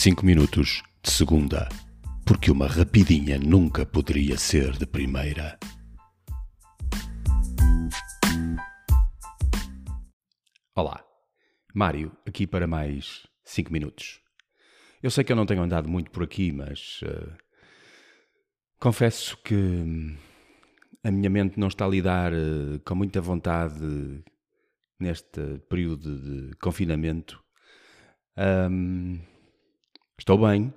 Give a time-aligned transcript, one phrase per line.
[0.00, 1.68] 5 minutos de segunda,
[2.24, 5.58] porque uma rapidinha nunca poderia ser de primeira.
[10.76, 11.04] Olá,
[11.74, 14.20] Mário, aqui para mais 5 minutos.
[15.02, 17.36] Eu sei que eu não tenho andado muito por aqui, mas uh,
[18.78, 20.16] confesso que hum,
[21.02, 24.22] a minha mente não está a lidar uh, com muita vontade
[25.00, 27.42] neste período de confinamento.
[28.36, 29.18] Um,
[30.18, 30.72] estou bem,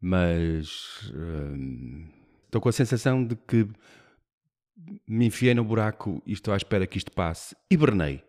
[0.00, 2.06] mas um,
[2.44, 3.68] estou com a sensação de que
[5.08, 7.56] me enfiei no buraco e estou à espera que isto passe.
[7.70, 8.22] Hibernei.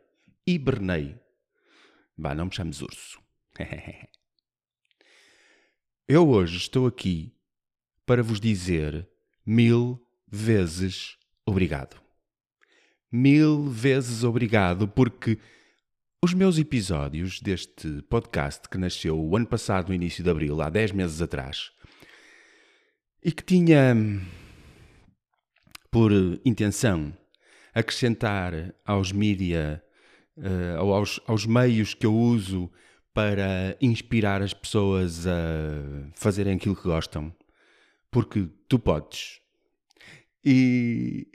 [0.48, 1.20] Hibernei.
[2.18, 3.20] Vá, não me chames urso.
[6.08, 7.36] Eu hoje estou aqui
[8.06, 9.08] para vos dizer
[9.46, 12.02] mil vezes obrigado.
[13.12, 15.38] Mil vezes obrigado, porque
[16.28, 20.70] os meus episódios deste podcast, que nasceu o ano passado, no início de abril, há
[20.70, 21.72] 10 meses atrás,
[23.24, 23.96] e que tinha
[25.90, 26.12] por
[26.44, 27.18] intenção
[27.74, 29.82] acrescentar aos mídia,
[30.36, 32.70] uh, aos, aos meios que eu uso
[33.14, 37.34] para inspirar as pessoas a fazerem aquilo que gostam,
[38.12, 39.40] porque tu podes.
[40.44, 41.32] E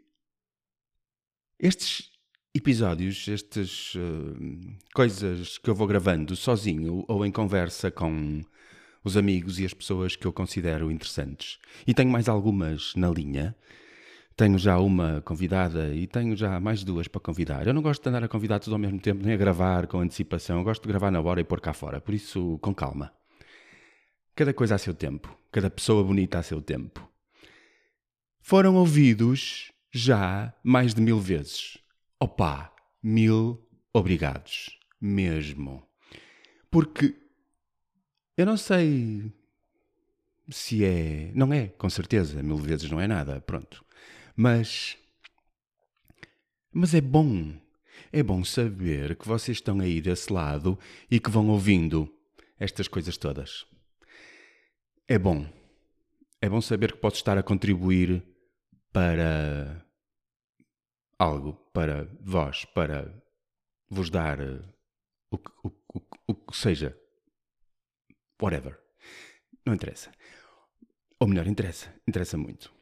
[1.58, 2.11] estes
[2.54, 8.42] episódios, estas uh, coisas que eu vou gravando sozinho ou em conversa com
[9.02, 11.58] os amigos e as pessoas que eu considero interessantes.
[11.86, 13.56] E tenho mais algumas na linha.
[14.36, 17.66] Tenho já uma convidada e tenho já mais duas para convidar.
[17.66, 20.00] Eu não gosto de andar a convidar tudo ao mesmo tempo, nem a gravar com
[20.00, 20.58] antecipação.
[20.58, 22.00] Eu gosto de gravar na hora e pôr cá fora.
[22.00, 23.12] Por isso, com calma.
[24.34, 25.36] Cada coisa a seu tempo.
[25.50, 27.06] Cada pessoa bonita a seu tempo.
[28.40, 31.81] Foram ouvidos já mais de mil vezes.
[32.22, 34.78] Opa, mil obrigados.
[35.00, 35.84] Mesmo.
[36.70, 37.16] Porque
[38.36, 39.32] eu não sei
[40.48, 41.32] se é.
[41.34, 42.40] Não é, com certeza.
[42.40, 43.40] Mil vezes não é nada.
[43.40, 43.84] Pronto.
[44.36, 44.96] Mas.
[46.72, 47.60] Mas é bom.
[48.12, 50.78] É bom saber que vocês estão aí desse lado
[51.10, 52.08] e que vão ouvindo
[52.56, 53.66] estas coisas todas.
[55.08, 55.44] É bom.
[56.40, 58.22] É bom saber que posso estar a contribuir
[58.92, 59.81] para
[61.22, 63.14] algo para vós, para
[63.88, 64.60] vos dar eh,
[65.30, 66.98] o que, o, o, o que seja.
[68.40, 68.76] Whatever.
[69.64, 70.10] Não interessa.
[71.20, 71.94] Ou melhor, interessa.
[72.08, 72.72] Interessa muito.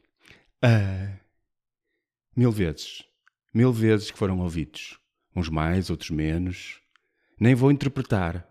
[0.63, 1.19] Uh,
[2.35, 3.03] mil vezes.
[3.53, 4.99] Mil vezes que foram ouvidos.
[5.35, 6.81] Uns mais, outros menos.
[7.39, 8.47] Nem vou interpretar.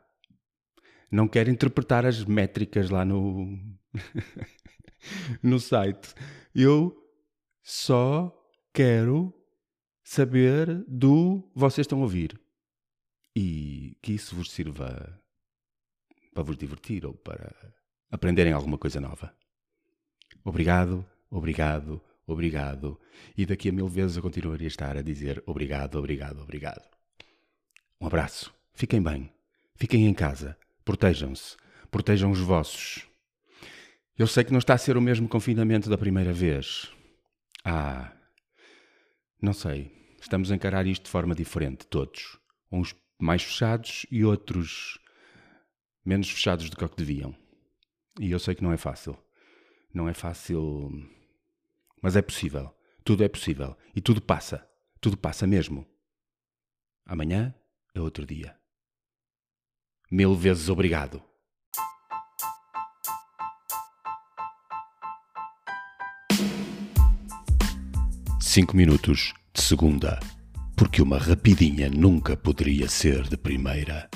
[1.10, 3.58] Não quero interpretar as métricas lá no.
[5.42, 6.14] no site.
[6.54, 6.96] Eu
[7.60, 8.32] só
[8.72, 9.34] quero
[10.02, 12.40] saber do vocês estão a ouvir
[13.34, 15.20] e que isso vos sirva
[16.32, 17.54] para vos divertir ou para
[18.10, 19.34] aprenderem alguma coisa nova.
[20.44, 23.00] Obrigado, obrigado, obrigado.
[23.36, 26.88] E daqui a mil vezes eu continuaria a estar a dizer obrigado, obrigado, obrigado.
[28.00, 28.52] Um abraço.
[28.72, 29.30] Fiquem bem.
[29.74, 30.56] Fiquem em casa.
[30.84, 31.56] Protejam-se.
[31.90, 33.06] Protejam os vossos.
[34.16, 36.90] Eu sei que não está a ser o mesmo confinamento da primeira vez.
[37.64, 38.12] Ah,
[39.40, 39.90] não sei.
[40.20, 42.38] Estamos a encarar isto de forma diferente, todos.
[42.70, 44.98] Uns mais fechados e outros
[46.04, 47.34] menos fechados do que o que deviam.
[48.18, 49.16] E eu sei que não é fácil.
[49.94, 50.90] Não é fácil.
[52.02, 52.74] Mas é possível.
[53.04, 53.76] Tudo é possível.
[53.94, 54.68] E tudo passa.
[55.00, 55.86] Tudo passa mesmo.
[57.06, 57.54] Amanhã
[57.94, 58.56] é outro dia.
[60.10, 61.22] Mil vezes obrigado.
[68.42, 70.18] Cinco minutos de segunda,
[70.74, 74.08] porque uma rapidinha nunca poderia ser de primeira.